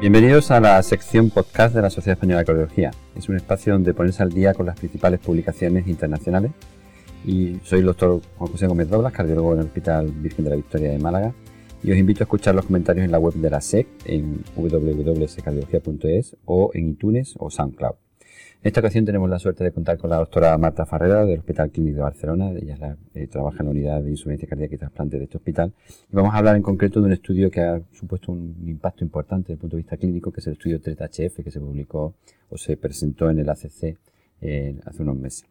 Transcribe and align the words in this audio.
Bienvenidos 0.00 0.52
a 0.52 0.60
la 0.60 0.80
sección 0.84 1.28
podcast 1.28 1.74
de 1.74 1.82
la 1.82 1.90
Sociedad 1.90 2.12
Española 2.12 2.38
de 2.38 2.44
Cardiología. 2.44 2.92
Es 3.16 3.28
un 3.28 3.34
espacio 3.34 3.72
donde 3.72 3.94
ponerse 3.94 4.22
al 4.22 4.30
día 4.30 4.54
con 4.54 4.64
las 4.64 4.78
principales 4.78 5.18
publicaciones 5.18 5.88
internacionales. 5.88 6.52
Y 7.26 7.58
soy 7.64 7.80
el 7.80 7.86
doctor 7.86 8.20
Juan 8.36 8.52
José 8.52 8.68
Gómez 8.68 8.88
Doblas, 8.88 9.12
cardiólogo 9.12 9.54
en 9.54 9.58
el 9.58 9.66
Hospital 9.66 10.12
Virgen 10.12 10.44
de 10.44 10.50
la 10.50 10.56
Victoria 10.56 10.92
de 10.92 11.00
Málaga. 11.00 11.34
Y 11.82 11.90
os 11.90 11.98
invito 11.98 12.22
a 12.22 12.26
escuchar 12.26 12.54
los 12.54 12.66
comentarios 12.66 13.04
en 13.04 13.10
la 13.10 13.18
web 13.18 13.34
de 13.34 13.50
la 13.50 13.60
SEC 13.60 13.88
en 14.04 14.44
www.cardiología.es 14.54 16.36
o 16.44 16.70
en 16.74 16.90
iTunes 16.90 17.34
o 17.36 17.50
SoundCloud. 17.50 17.96
En 18.60 18.70
esta 18.70 18.80
ocasión 18.80 19.04
tenemos 19.04 19.30
la 19.30 19.38
suerte 19.38 19.62
de 19.62 19.70
contar 19.70 19.98
con 19.98 20.10
la 20.10 20.16
doctora 20.16 20.58
Marta 20.58 20.84
Farrera 20.84 21.24
del 21.24 21.38
Hospital 21.38 21.70
Clínico 21.70 21.98
de 21.98 22.02
Barcelona. 22.02 22.50
Ella 22.50 22.96
eh, 23.14 23.28
trabaja 23.28 23.58
en 23.60 23.66
la 23.66 23.70
unidad 23.70 24.02
de 24.02 24.10
insuficiencia 24.10 24.48
cardíaca 24.48 24.74
y 24.74 24.78
trasplante 24.78 25.16
de 25.16 25.24
este 25.24 25.36
hospital. 25.36 25.72
Y 26.10 26.16
vamos 26.16 26.34
a 26.34 26.38
hablar 26.38 26.56
en 26.56 26.62
concreto 26.62 26.98
de 26.98 27.06
un 27.06 27.12
estudio 27.12 27.52
que 27.52 27.60
ha 27.60 27.80
supuesto 27.92 28.32
un 28.32 28.56
impacto 28.66 29.04
importante 29.04 29.52
desde 29.52 29.54
el 29.54 29.58
punto 29.60 29.76
de 29.76 29.82
vista 29.82 29.96
clínico, 29.96 30.32
que 30.32 30.40
es 30.40 30.46
el 30.48 30.54
estudio 30.54 30.80
TRET-HF, 30.80 31.44
que 31.44 31.50
se 31.52 31.60
publicó 31.60 32.14
o 32.50 32.58
se 32.58 32.76
presentó 32.76 33.30
en 33.30 33.38
el 33.38 33.48
ACC 33.48 33.96
eh, 34.40 34.74
hace 34.84 35.02
unos 35.02 35.16
meses. 35.16 35.44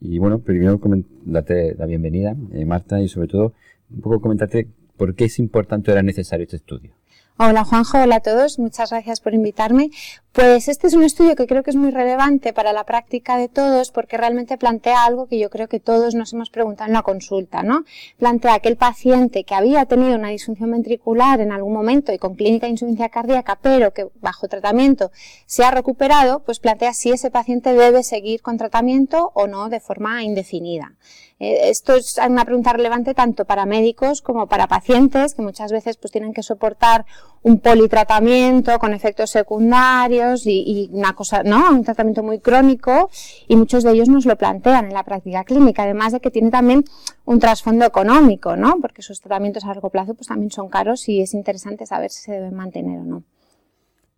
Y 0.00 0.18
bueno, 0.18 0.40
primero 0.40 0.80
darte 1.26 1.76
la 1.76 1.86
bienvenida, 1.86 2.34
eh, 2.52 2.64
Marta, 2.64 3.00
y 3.00 3.06
sobre 3.06 3.28
todo 3.28 3.52
un 3.88 4.00
poco 4.00 4.20
comentarte 4.20 4.66
por 4.96 5.14
qué 5.14 5.26
es 5.26 5.38
importante 5.38 5.92
o 5.92 5.94
era 5.94 6.02
necesario 6.02 6.42
este 6.42 6.56
estudio. 6.56 6.97
Hola 7.40 7.62
Juanjo, 7.62 7.98
hola 7.98 8.16
a 8.16 8.20
todos, 8.20 8.58
muchas 8.58 8.90
gracias 8.90 9.20
por 9.20 9.32
invitarme. 9.32 9.90
Pues 10.32 10.66
este 10.66 10.88
es 10.88 10.94
un 10.94 11.04
estudio 11.04 11.36
que 11.36 11.46
creo 11.46 11.62
que 11.62 11.70
es 11.70 11.76
muy 11.76 11.92
relevante 11.92 12.52
para 12.52 12.72
la 12.72 12.82
práctica 12.82 13.36
de 13.36 13.48
todos 13.48 13.92
porque 13.92 14.16
realmente 14.16 14.58
plantea 14.58 15.04
algo 15.04 15.28
que 15.28 15.38
yo 15.38 15.48
creo 15.48 15.68
que 15.68 15.78
todos 15.78 16.16
nos 16.16 16.32
hemos 16.32 16.50
preguntado 16.50 16.88
en 16.88 16.94
la 16.94 17.02
consulta, 17.02 17.62
¿no? 17.62 17.84
Plantea 18.18 18.58
que 18.58 18.68
el 18.68 18.76
paciente 18.76 19.44
que 19.44 19.54
había 19.54 19.84
tenido 19.86 20.16
una 20.16 20.30
disfunción 20.30 20.72
ventricular 20.72 21.40
en 21.40 21.52
algún 21.52 21.74
momento 21.74 22.12
y 22.12 22.18
con 22.18 22.34
clínica 22.34 22.66
de 22.66 22.72
insuficiencia 22.72 23.08
cardíaca, 23.08 23.56
pero 23.62 23.92
que 23.92 24.08
bajo 24.20 24.48
tratamiento 24.48 25.12
se 25.46 25.64
ha 25.64 25.70
recuperado, 25.70 26.40
pues 26.40 26.58
plantea 26.58 26.92
si 26.92 27.12
ese 27.12 27.30
paciente 27.30 27.72
debe 27.72 28.02
seguir 28.02 28.42
con 28.42 28.58
tratamiento 28.58 29.30
o 29.34 29.46
no 29.46 29.68
de 29.68 29.78
forma 29.78 30.24
indefinida. 30.24 30.96
Eh, 31.40 31.70
esto 31.70 31.94
es 31.94 32.18
una 32.18 32.44
pregunta 32.44 32.72
relevante 32.72 33.14
tanto 33.14 33.44
para 33.44 33.64
médicos 33.64 34.22
como 34.22 34.48
para 34.48 34.66
pacientes 34.66 35.34
que 35.34 35.42
muchas 35.42 35.70
veces 35.70 35.96
pues 35.96 36.10
tienen 36.10 36.32
que 36.32 36.42
soportar 36.42 37.06
un 37.42 37.60
politratamiento 37.60 38.78
con 38.78 38.94
efectos 38.94 39.30
secundarios 39.30 40.46
y, 40.46 40.90
una 40.92 41.14
cosa, 41.14 41.42
¿no? 41.42 41.70
Un 41.70 41.84
tratamiento 41.84 42.22
muy 42.22 42.40
crónico 42.40 43.10
y 43.46 43.56
muchos 43.56 43.84
de 43.84 43.92
ellos 43.92 44.08
nos 44.08 44.26
lo 44.26 44.36
plantean 44.36 44.86
en 44.86 44.94
la 44.94 45.04
práctica 45.04 45.44
clínica, 45.44 45.84
además 45.84 46.12
de 46.12 46.20
que 46.20 46.30
tiene 46.30 46.50
también 46.50 46.84
un 47.24 47.38
trasfondo 47.38 47.84
económico, 47.84 48.56
¿no? 48.56 48.78
Porque 48.80 49.00
esos 49.00 49.20
tratamientos 49.20 49.64
a 49.64 49.68
largo 49.68 49.90
plazo 49.90 50.14
pues 50.14 50.26
también 50.28 50.50
son 50.50 50.68
caros 50.68 51.08
y 51.08 51.20
es 51.20 51.34
interesante 51.34 51.86
saber 51.86 52.10
si 52.10 52.22
se 52.22 52.32
deben 52.32 52.54
mantener 52.54 53.00
o 53.00 53.04
no. 53.04 53.22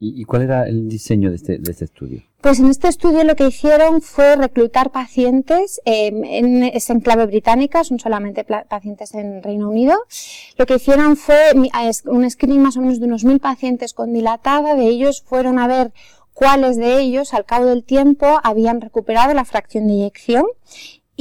¿Y, 0.02 0.24
cuál 0.24 0.40
era 0.42 0.66
el 0.66 0.88
diseño 0.88 1.28
de 1.28 1.36
este, 1.36 1.58
de 1.58 1.70
este, 1.70 1.84
estudio? 1.84 2.22
Pues 2.40 2.58
en 2.58 2.68
este 2.70 2.88
estudio 2.88 3.22
lo 3.22 3.36
que 3.36 3.46
hicieron 3.46 4.00
fue 4.00 4.34
reclutar 4.34 4.92
pacientes, 4.92 5.78
em, 5.84 6.24
en, 6.24 6.62
es 6.62 6.88
en 6.88 7.00
clave 7.00 7.26
británica, 7.26 7.84
son 7.84 7.98
solamente 7.98 8.42
pacientes 8.44 9.14
en 9.14 9.42
Reino 9.42 9.68
Unido. 9.68 9.98
Lo 10.60 10.66
que 10.66 10.74
hicieron 10.74 11.16
fue 11.16 11.54
un 12.04 12.30
screening 12.30 12.60
más 12.60 12.76
o 12.76 12.82
menos 12.82 13.00
de 13.00 13.06
unos 13.06 13.24
mil 13.24 13.40
pacientes 13.40 13.94
con 13.94 14.12
dilatada, 14.12 14.74
de 14.74 14.88
ellos 14.88 15.22
fueron 15.26 15.58
a 15.58 15.66
ver 15.66 15.90
cuáles 16.34 16.76
de 16.76 16.98
ellos 17.00 17.32
al 17.32 17.46
cabo 17.46 17.64
del 17.64 17.82
tiempo 17.82 18.38
habían 18.44 18.82
recuperado 18.82 19.32
la 19.32 19.46
fracción 19.46 19.86
de 19.86 19.94
eyección 19.94 20.44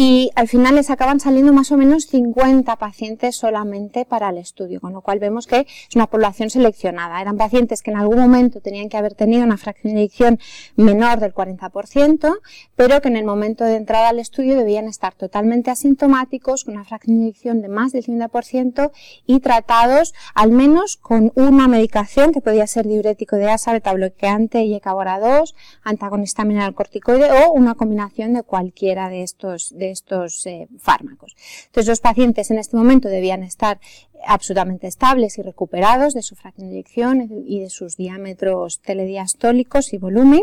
y 0.01 0.31
al 0.35 0.47
final 0.47 0.75
les 0.75 0.89
acaban 0.91 1.19
saliendo 1.19 1.51
más 1.51 1.73
o 1.73 1.77
menos 1.77 2.07
50 2.07 2.73
pacientes 2.77 3.35
solamente 3.35 4.05
para 4.05 4.29
el 4.29 4.37
estudio, 4.37 4.79
con 4.79 4.93
lo 4.93 5.01
cual 5.01 5.19
vemos 5.19 5.45
que 5.45 5.67
es 5.67 5.93
una 5.93 6.07
población 6.07 6.49
seleccionada. 6.49 7.19
Eran 7.19 7.35
pacientes 7.35 7.83
que 7.83 7.91
en 7.91 7.97
algún 7.97 8.17
momento 8.17 8.61
tenían 8.61 8.87
que 8.87 8.95
haber 8.95 9.13
tenido 9.13 9.43
una 9.43 9.57
fracción 9.57 9.95
de 9.95 9.99
eyección 9.99 10.39
menor 10.77 11.19
del 11.19 11.33
40%, 11.33 12.33
pero 12.77 13.01
que 13.01 13.09
en 13.09 13.17
el 13.17 13.25
momento 13.25 13.65
de 13.65 13.75
entrada 13.75 14.07
al 14.07 14.19
estudio 14.19 14.55
debían 14.55 14.87
estar 14.87 15.15
totalmente 15.15 15.69
asintomáticos, 15.69 16.63
con 16.63 16.75
una 16.75 16.85
fracción 16.85 17.19
de 17.19 17.25
eyección 17.25 17.61
de 17.61 17.67
más 17.67 17.91
del 17.91 18.05
50% 18.05 18.91
y 19.25 19.41
tratados 19.41 20.13
al 20.33 20.51
menos 20.51 20.95
con 20.95 21.33
una 21.35 21.67
medicación 21.67 22.31
que 22.31 22.39
podía 22.39 22.67
ser 22.67 22.87
diurético 22.87 23.35
de 23.35 23.49
asa, 23.49 23.73
beta 23.73 23.91
bloqueante 23.91 24.63
y 24.63 24.75
ecabora 24.75 25.19
2, 25.19 25.55
antagonista 25.83 26.45
mineral 26.45 26.73
corticoide 26.73 27.29
o 27.33 27.51
una 27.51 27.75
combinación 27.75 28.33
de 28.33 28.43
cualquiera 28.43 29.09
de 29.09 29.23
estos 29.23 29.73
estos 29.91 30.45
eh, 30.45 30.67
fármacos. 30.79 31.35
Entonces, 31.67 31.89
los 31.89 31.99
pacientes 31.99 32.51
en 32.51 32.59
este 32.59 32.77
momento 32.77 33.09
debían 33.09 33.43
estar 33.43 33.79
absolutamente 34.25 34.87
estables 34.87 35.37
y 35.37 35.41
recuperados 35.41 36.13
de 36.13 36.21
su 36.21 36.35
fracción 36.35 36.69
de 36.69 36.75
eyección 36.75 37.43
y 37.45 37.59
de 37.61 37.69
sus 37.69 37.97
diámetros 37.97 38.79
telediastólicos 38.79 39.93
y 39.93 39.97
volumen. 39.97 40.41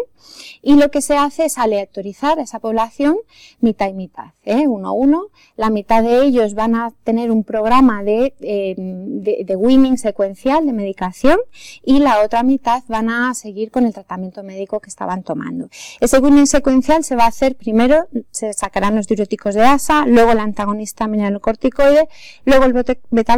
Y 0.62 0.74
lo 0.74 0.90
que 0.90 1.02
se 1.02 1.16
hace 1.16 1.44
es 1.44 1.58
aleatorizar 1.58 2.38
a 2.38 2.42
esa 2.42 2.58
población 2.58 3.16
mitad 3.60 3.88
y 3.88 3.94
mitad, 3.94 4.32
¿eh? 4.44 4.66
uno 4.66 4.88
a 4.88 4.92
uno. 4.92 5.26
La 5.56 5.70
mitad 5.70 6.02
de 6.02 6.24
ellos 6.24 6.54
van 6.54 6.74
a 6.74 6.92
tener 7.04 7.30
un 7.30 7.44
programa 7.44 8.02
de, 8.02 8.34
eh, 8.40 8.74
de, 8.76 9.56
winning 9.56 9.98
secuencial 9.98 10.66
de 10.66 10.72
medicación 10.72 11.38
y 11.84 12.00
la 12.00 12.22
otra 12.22 12.42
mitad 12.42 12.82
van 12.88 13.08
a 13.08 13.34
seguir 13.34 13.70
con 13.70 13.86
el 13.86 13.94
tratamiento 13.94 14.42
médico 14.42 14.80
que 14.80 14.90
estaban 14.90 15.22
tomando. 15.22 15.68
Ese 16.00 16.18
winning 16.18 16.46
secuencial 16.46 17.04
se 17.04 17.16
va 17.16 17.24
a 17.24 17.28
hacer 17.28 17.56
primero, 17.56 18.06
se 18.30 18.52
sacarán 18.52 18.96
los 18.96 19.06
diuréticos 19.06 19.54
de 19.54 19.62
ASA, 19.62 20.06
luego 20.06 20.32
el 20.32 20.40
antagonista 20.40 21.06
mineralocorticoide, 21.06 22.08
luego 22.44 22.64
el 22.64 22.72
beta 23.10 23.36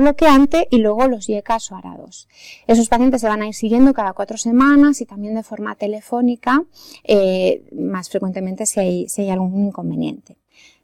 y 0.71 0.79
luego 0.79 1.09
los 1.09 1.27
YECAS 1.27 1.73
o 1.73 1.77
arados. 1.77 2.29
Esos 2.67 2.89
pacientes 2.89 3.23
se 3.23 3.29
van 3.29 3.41
a 3.41 3.47
ir 3.47 3.55
siguiendo 3.55 3.95
cada 3.95 4.13
cuatro 4.13 4.37
semanas 4.37 5.01
y 5.01 5.07
también 5.07 5.35
de 5.35 5.43
forma 5.43 5.75
telefónica, 5.75 6.65
eh, 7.05 7.65
más 7.73 8.11
frecuentemente 8.11 8.67
si 8.67 8.81
hay, 8.81 9.09
si 9.09 9.23
hay 9.23 9.31
algún 9.31 9.69
inconveniente. 9.69 10.37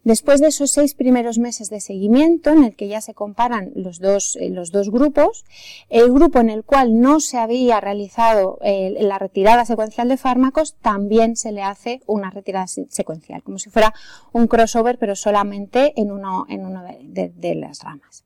Después 0.03 0.41
de 0.41 0.49
esos 0.49 0.71
seis 0.71 0.95
primeros 0.95 1.39
meses 1.39 1.69
de 1.69 1.81
seguimiento, 1.81 2.51
en 2.51 2.65
el 2.65 2.75
que 2.75 2.89
ya 2.89 3.03
se 3.03 3.13
comparan 3.13 3.73
los 3.75 3.99
dos, 3.99 4.37
eh, 4.41 4.49
los 4.49 4.71
dos 4.71 4.91
grupos, 4.91 5.45
el 5.91 6.11
grupo 6.11 6.41
en 6.41 6.49
el 6.49 6.65
cual 6.65 7.01
no 7.01 7.21
se 7.21 7.37
había 7.37 7.81
realizado 7.81 8.59
eh, 8.63 8.97
la 9.01 9.19
retirada 9.19 9.67
secuencial 9.67 10.09
de 10.09 10.17
fármacos, 10.17 10.75
también 10.81 11.37
se 11.37 11.53
le 11.53 11.63
hace 11.63 12.01
una 12.07 12.31
retirada 12.31 12.67
secuencial, 12.67 13.43
como 13.43 13.59
si 13.59 13.69
fuera 13.69 13.93
un 14.33 14.47
crossover, 14.47 14.99
pero 14.99 15.17
solamente 15.17 15.93
en 15.97 16.11
uno, 16.11 16.47
en 16.49 16.65
uno 16.65 16.83
de 16.83 17.55
las 17.55 17.83
ramas. 17.83 18.24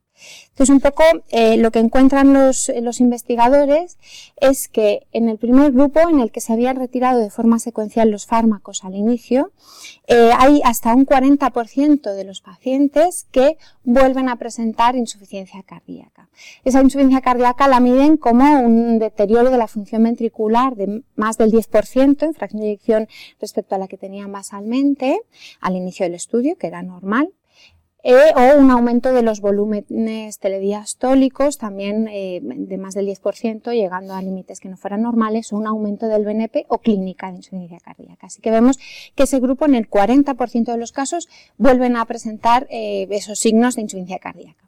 Entonces, 0.50 0.70
un 0.74 0.80
poco 0.80 1.04
eh, 1.30 1.56
lo 1.56 1.70
que 1.70 1.78
encuentran 1.78 2.32
los, 2.32 2.70
los, 2.80 3.00
investigadores 3.00 3.98
es 4.40 4.68
que 4.68 5.06
en 5.12 5.28
el 5.28 5.38
primer 5.38 5.72
grupo, 5.72 6.00
en 6.08 6.20
el 6.20 6.32
que 6.32 6.40
se 6.40 6.52
habían 6.52 6.76
retirado 6.76 7.20
de 7.20 7.30
forma 7.30 7.58
secuencial 7.58 8.10
los 8.10 8.26
fármacos 8.26 8.84
al 8.84 8.94
inicio, 8.94 9.52
eh, 10.08 10.30
hay 10.36 10.60
hasta 10.64 10.94
un 10.94 11.06
40% 11.06 12.14
de 12.14 12.24
los 12.24 12.40
pacientes 12.40 13.26
que 13.30 13.56
vuelven 13.84 14.28
a 14.28 14.36
presentar 14.36 14.96
insuficiencia 14.96 15.62
cardíaca. 15.62 16.28
Esa 16.64 16.80
insuficiencia 16.80 17.20
cardíaca 17.20 17.68
la 17.68 17.80
miden 17.80 18.16
como 18.16 18.60
un 18.60 18.98
deterioro 18.98 19.50
de 19.50 19.58
la 19.58 19.68
función 19.68 20.02
ventricular 20.02 20.76
de 20.76 21.02
más 21.14 21.38
del 21.38 21.52
10% 21.52 22.22
en 22.22 22.34
fracción 22.34 22.62
de 22.62 22.68
eyección 22.68 23.08
respecto 23.40 23.74
a 23.74 23.78
la 23.78 23.88
que 23.88 23.96
tenían 23.96 24.32
basalmente 24.32 25.20
al 25.60 25.76
inicio 25.76 26.04
del 26.04 26.14
estudio, 26.14 26.56
que 26.56 26.66
era 26.66 26.82
normal. 26.82 27.32
E, 28.08 28.32
o 28.40 28.56
un 28.56 28.70
aumento 28.70 29.12
de 29.12 29.20
los 29.20 29.42
volúmenes 29.42 30.38
telediastólicos, 30.38 31.58
también 31.58 32.08
eh, 32.08 32.40
de 32.42 32.78
más 32.78 32.94
del 32.94 33.06
10%, 33.06 33.70
llegando 33.74 34.14
a 34.14 34.22
límites 34.22 34.60
que 34.60 34.70
no 34.70 34.78
fueran 34.78 35.02
normales, 35.02 35.52
o 35.52 35.56
un 35.56 35.66
aumento 35.66 36.08
del 36.08 36.24
BNP 36.24 36.64
o 36.68 36.78
clínica 36.78 37.30
de 37.30 37.36
insuficiencia 37.36 37.80
cardíaca. 37.80 38.28
Así 38.28 38.40
que 38.40 38.50
vemos 38.50 38.78
que 39.14 39.24
ese 39.24 39.40
grupo, 39.40 39.66
en 39.66 39.74
el 39.74 39.90
40% 39.90 40.72
de 40.72 40.78
los 40.78 40.92
casos, 40.92 41.28
vuelven 41.58 41.98
a 41.98 42.06
presentar 42.06 42.66
eh, 42.70 43.06
esos 43.10 43.40
signos 43.40 43.76
de 43.76 43.82
insuficiencia 43.82 44.18
cardíaca. 44.18 44.67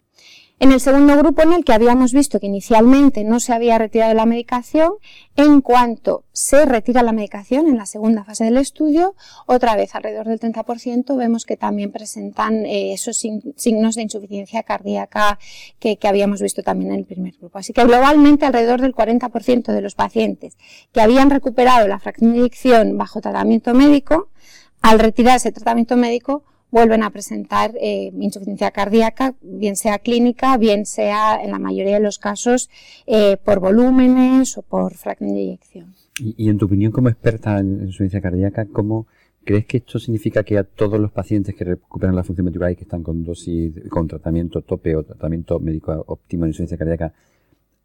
En 0.62 0.72
el 0.72 0.81
segundo 0.81 1.16
grupo, 1.16 1.41
en 1.41 1.54
el 1.54 1.65
que 1.65 1.72
habíamos 1.72 2.12
visto 2.12 2.39
que 2.39 2.47
inicialmente 2.47 3.24
no 3.24 3.41
se 3.41 3.54
había 3.54 3.78
retirado 3.78 4.12
la 4.12 4.27
medicación, 4.27 4.92
en 5.34 5.62
cuanto 5.62 6.24
se 6.33 6.66
retira 6.66 7.03
la 7.03 7.12
medicación 7.12 7.66
en 7.66 7.78
la 7.78 7.86
segunda 7.86 8.24
fase 8.24 8.45
del 8.45 8.59
estudio, 8.59 9.15
otra 9.47 9.74
vez 9.74 9.95
alrededor 9.95 10.28
del 10.28 10.39
30% 10.39 11.16
vemos 11.16 11.47
que 11.47 11.57
también 11.57 11.92
presentan 11.92 12.66
eh, 12.66 12.92
esos 12.92 13.16
signos 13.16 13.95
de 13.95 14.03
insuficiencia 14.03 14.62
cardíaca 14.62 15.39
que, 15.78 15.98
habíamos 16.03 16.42
visto 16.42 16.63
también 16.63 16.92
en 16.92 16.98
el 16.98 17.06
primer 17.06 17.33
grupo. 17.39 17.56
Así 17.56 17.72
que 17.72 17.83
globalmente 17.83 18.45
alrededor 18.45 18.83
del 18.83 18.95
40% 18.95 19.72
de 19.72 19.80
los 19.80 19.95
pacientes 19.95 20.59
que 20.92 21.01
habían 21.01 21.30
recuperado 21.30 21.89
la 21.89 21.98
fracción 21.98 22.34
de 22.34 22.92
bajo 22.92 23.22
tratamiento 23.22 23.72
médico, 23.72 24.28
al 24.83 24.98
retirar 24.98 25.36
ese 25.36 25.53
tratamiento 25.53 25.97
médico, 25.97 26.45
vuelven 26.70 27.02
a 27.02 27.10
presentar 27.10 27.72
eh, 27.80 28.12
insuficiencia 28.18 28.70
cardíaca, 28.70 29.34
bien 29.42 29.76
sea 29.76 29.98
clínica, 29.98 30.56
bien 30.56 30.86
sea 30.86 31.42
en 31.42 31.50
la 31.50 31.58
mayoría 31.58 31.94
de 31.94 32.00
los 32.00 32.18
casos 32.18 32.70
eh, 33.06 33.36
por 33.44 33.60
volúmenes 33.60 34.56
o 34.56 34.62
por 34.62 34.94
fracción 34.94 35.34
de 35.34 35.40
eyección. 35.40 35.94
Y, 36.18 36.48
en 36.48 36.58
tu 36.58 36.66
opinión 36.66 36.92
como 36.92 37.08
experta 37.08 37.58
en, 37.58 37.80
insuficiencia 37.80 38.20
cardíaca, 38.20 38.66
¿cómo 38.66 39.06
crees 39.44 39.66
que 39.66 39.78
esto 39.78 39.98
significa 39.98 40.42
que 40.42 40.58
a 40.58 40.64
todos 40.64 41.00
los 41.00 41.10
pacientes 41.10 41.54
que 41.54 41.64
recuperan 41.64 42.14
la 42.14 42.22
función 42.22 42.44
ventricular 42.44 42.72
y 42.72 42.76
que 42.76 42.82
están 42.82 43.02
con 43.02 43.24
dosis, 43.24 43.72
con 43.88 44.06
tratamiento 44.06 44.60
tope 44.62 44.94
o 44.94 45.02
tratamiento 45.02 45.58
médico 45.58 46.04
óptimo 46.06 46.44
en 46.44 46.50
insuficiencia 46.50 46.76
cardíaca, 46.76 47.14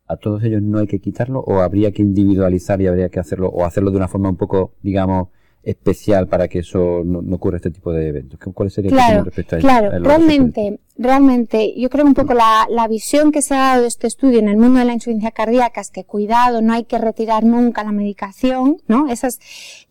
a 0.07 0.17
todos 0.17 0.43
ellos 0.43 0.61
no 0.61 0.79
hay 0.79 0.87
que 0.87 0.99
quitarlo 0.99 1.39
o 1.39 1.61
habría 1.61 1.91
que 1.91 2.01
individualizar 2.01 2.81
y 2.81 2.87
habría 2.87 3.09
que 3.09 3.19
hacerlo 3.19 3.47
o 3.47 3.65
hacerlo 3.65 3.89
de 3.89 3.97
una 3.97 4.07
forma 4.07 4.29
un 4.29 4.35
poco, 4.35 4.73
digamos, 4.83 5.29
especial 5.65 6.27
para 6.27 6.47
que 6.47 6.59
eso 6.59 7.01
no, 7.03 7.19
ocurra 7.35 7.57
este 7.57 7.71
tipo 7.71 7.91
de 7.91 8.07
eventos? 8.07 8.39
¿Cuál 8.53 8.71
sería 8.71 8.91
claro, 8.91 9.23
respecto 9.25 9.55
a 9.55 9.59
Claro, 9.59 9.99
realmente, 9.99 10.79
realmente, 10.97 11.73
yo 11.75 11.89
creo 11.89 12.05
un 12.05 12.13
poco 12.13 12.33
la, 12.33 12.67
la, 12.69 12.87
visión 12.87 13.31
que 13.31 13.41
se 13.41 13.55
ha 13.55 13.57
dado 13.57 13.81
de 13.81 13.87
este 13.87 14.07
estudio 14.07 14.39
en 14.39 14.47
el 14.47 14.57
mundo 14.57 14.79
de 14.79 14.85
la 14.85 14.93
insuficiencia 14.93 15.31
cardíaca 15.31 15.81
es 15.81 15.89
que 15.89 16.05
cuidado, 16.05 16.61
no 16.61 16.73
hay 16.73 16.85
que 16.85 16.97
retirar 16.97 17.43
nunca 17.43 17.83
la 17.83 17.91
medicación, 17.91 18.77
¿no? 18.87 19.07
Ese 19.07 19.27
es 19.27 19.39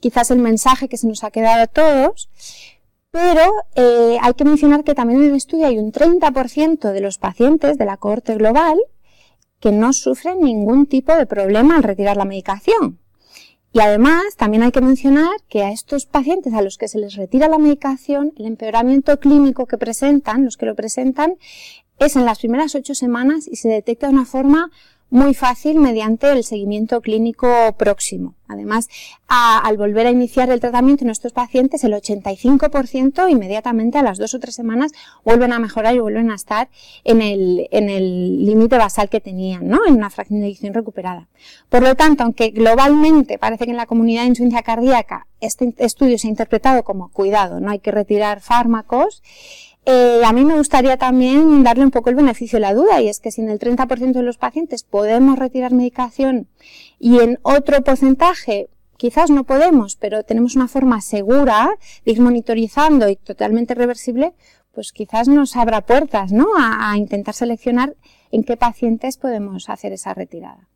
quizás 0.00 0.30
el 0.30 0.38
mensaje 0.38 0.88
que 0.88 0.96
se 0.96 1.08
nos 1.08 1.24
ha 1.24 1.30
quedado 1.30 1.62
a 1.62 1.66
todos. 1.66 2.30
Pero 3.10 3.52
eh, 3.76 4.18
hay 4.20 4.34
que 4.34 4.44
mencionar 4.44 4.82
que 4.82 4.94
también 4.94 5.22
en 5.22 5.30
el 5.30 5.36
estudio 5.36 5.66
hay 5.66 5.78
un 5.78 5.92
30% 5.92 6.90
de 6.90 7.00
los 7.00 7.18
pacientes 7.18 7.78
de 7.78 7.84
la 7.84 7.96
cohorte 7.96 8.34
global 8.34 8.76
que 9.60 9.70
no 9.70 9.92
sufren 9.92 10.40
ningún 10.40 10.86
tipo 10.86 11.14
de 11.14 11.24
problema 11.24 11.76
al 11.76 11.84
retirar 11.84 12.16
la 12.16 12.24
medicación. 12.24 12.98
Y 13.74 13.80
además, 13.80 14.36
también 14.36 14.62
hay 14.62 14.70
que 14.70 14.80
mencionar 14.80 15.32
que 15.48 15.64
a 15.64 15.72
estos 15.72 16.06
pacientes 16.06 16.54
a 16.54 16.62
los 16.62 16.78
que 16.78 16.86
se 16.86 17.00
les 17.00 17.16
retira 17.16 17.48
la 17.48 17.58
medicación, 17.58 18.32
el 18.36 18.46
empeoramiento 18.46 19.18
clínico 19.18 19.66
que 19.66 19.78
presentan, 19.78 20.44
los 20.44 20.56
que 20.56 20.66
lo 20.66 20.76
presentan, 20.76 21.34
es 21.98 22.14
en 22.14 22.24
las 22.24 22.38
primeras 22.38 22.76
ocho 22.76 22.94
semanas 22.94 23.48
y 23.48 23.56
se 23.56 23.68
detecta 23.68 24.06
de 24.06 24.12
una 24.12 24.26
forma 24.26 24.70
muy 25.10 25.34
fácil 25.34 25.80
mediante 25.80 26.30
el 26.30 26.44
seguimiento 26.44 27.00
clínico 27.00 27.48
próximo. 27.76 28.36
Además, 28.48 28.88
al 29.26 29.76
volver 29.76 30.06
a 30.06 30.10
iniciar 30.10 30.50
el 30.50 30.60
tratamiento 30.60 31.04
en 31.04 31.10
estos 31.10 31.32
pacientes, 31.32 31.82
el 31.84 31.92
85% 31.94 33.30
inmediatamente 33.30 33.98
a 33.98 34.02
las 34.02 34.18
dos 34.18 34.34
o 34.34 34.40
tres 34.40 34.54
semanas 34.54 34.92
vuelven 35.24 35.52
a 35.52 35.58
mejorar 35.58 35.94
y 35.94 36.00
vuelven 36.00 36.30
a 36.30 36.34
estar 36.34 36.68
en 37.04 37.22
el 37.22 37.68
en 37.70 37.86
límite 38.44 38.76
basal 38.76 39.08
que 39.08 39.20
tenían, 39.20 39.68
¿no? 39.68 39.86
En 39.86 39.94
una 39.94 40.10
fracción 40.10 40.40
de 40.40 40.46
eyección 40.46 40.74
recuperada. 40.74 41.28
Por 41.68 41.82
lo 41.82 41.94
tanto, 41.94 42.22
aunque 42.22 42.50
globalmente 42.50 43.38
parece 43.38 43.64
que 43.64 43.70
en 43.70 43.76
la 43.76 43.86
comunidad 43.86 44.22
de 44.22 44.28
insuficiencia 44.28 44.62
cardíaca 44.62 45.26
este 45.40 45.74
estudio 45.78 46.18
se 46.18 46.28
ha 46.28 46.30
interpretado 46.30 46.84
como 46.84 47.10
cuidado, 47.10 47.60
no 47.60 47.70
hay 47.70 47.78
que 47.78 47.90
retirar 47.90 48.40
fármacos, 48.40 49.22
eh, 49.86 50.22
a 50.24 50.32
mí 50.32 50.46
me 50.46 50.56
gustaría 50.56 50.96
también 50.96 51.62
darle 51.62 51.84
un 51.84 51.90
poco 51.90 52.08
el 52.08 52.16
beneficio 52.16 52.56
de 52.56 52.60
la 52.60 52.72
duda 52.72 53.02
y 53.02 53.08
es 53.08 53.20
que 53.20 53.30
si 53.30 53.42
en 53.42 53.50
el 53.50 53.58
30% 53.58 54.12
de 54.12 54.22
los 54.22 54.38
pacientes 54.38 54.82
podemos 54.82 55.38
retirar 55.38 55.72
medicación 55.72 56.48
y 57.04 57.20
en 57.20 57.38
otro 57.42 57.84
porcentaje 57.84 58.70
quizás 58.96 59.28
no 59.28 59.44
podemos, 59.44 59.94
pero 59.96 60.22
tenemos 60.22 60.56
una 60.56 60.68
forma 60.68 61.02
segura 61.02 61.68
de 62.06 62.12
ir 62.12 62.20
monitorizando 62.22 63.10
y 63.10 63.16
totalmente 63.16 63.74
reversible, 63.74 64.32
pues 64.72 64.90
quizás 64.90 65.28
nos 65.28 65.54
abra 65.54 65.82
puertas, 65.82 66.32
¿no? 66.32 66.46
a 66.56 66.96
intentar 66.96 67.34
seleccionar 67.34 67.94
en 68.34 68.42
qué 68.42 68.56
pacientes 68.56 69.16
podemos 69.16 69.70
hacer 69.70 69.92
esa 69.92 70.12
retirada. 70.12 70.68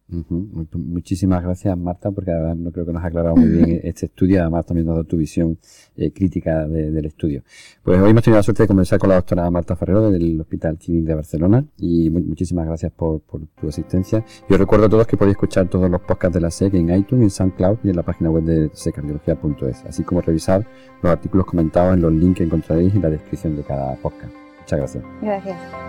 Muchísimas 0.75 1.43
gracias, 1.43 1.77
Marta, 1.77 2.13
porque 2.13 2.31
además 2.31 2.57
no 2.57 2.71
creo 2.71 2.87
que 2.87 2.93
nos 2.93 3.03
ha 3.03 3.09
aclarado 3.09 3.37
muy 3.37 3.49
bien 3.49 3.81
este 3.85 4.07
estudio, 4.07 4.41
además 4.41 4.65
también 4.65 4.87
nos 4.87 4.93
ha 4.93 4.97
dado 4.99 5.09
tu 5.09 5.17
visión 5.17 5.59
eh, 5.97 6.13
crítica 6.13 6.69
del 6.69 7.05
estudio. 7.05 7.43
Pues 7.83 8.01
hoy 8.01 8.11
hemos 8.11 8.23
tenido 8.23 8.39
la 8.39 8.45
suerte 8.45 8.63
de 8.63 8.69
conversar 8.69 9.01
con 9.01 9.11
la 9.11 9.17
doctora 9.17 9.51
Marta 9.51 9.75
Ferrero 9.75 10.09
del 10.09 10.41
Hospital 10.41 10.79
Clínic 10.79 11.05
de 11.05 11.15
Barcelona 11.17 11.65
y 11.79 12.09
muchísimas 12.11 12.65
gracias 12.65 12.93
por, 12.93 13.23
tu 13.23 13.69
asistencia. 13.69 14.25
Yo 14.49 14.57
recuerdo 14.57 14.87
a 14.87 14.89
todos 14.89 15.09
que 15.09 15.17
podéis 15.17 15.35
escuchar 15.35 15.69
todos 15.69 15.91
los 15.91 16.01
podcasts 16.03 16.35
de 16.35 16.41
la 16.41 16.53
SEC 16.53 16.73
en 16.75 16.95
iTunes, 16.95 17.25
en 17.25 17.31
SoundCloud 17.31 17.79
y 17.83 17.91
en 17.91 17.97
la 17.97 18.05
página 18.05 18.31
web 18.31 18.45
de 18.45 18.71
secardiología.es, 18.73 19.85
así 19.85 20.05
como 20.05 20.21
revisar 20.21 20.65
los 21.03 21.11
artículos 21.11 21.45
comentados 21.45 21.95
en 21.95 22.03
los 22.03 22.13
links 22.13 22.39
que 22.39 22.45
encontraréis 22.45 22.95
en 22.95 23.03
la 23.03 23.11
descripción 23.11 23.57
de 23.57 23.65
cada 23.65 23.97
podcast. 23.97 24.33
Muchas 24.61 24.79
gracias. 24.79 25.05
Gracias. 25.21 25.88